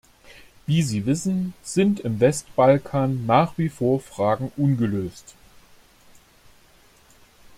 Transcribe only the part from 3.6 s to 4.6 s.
vor Fragen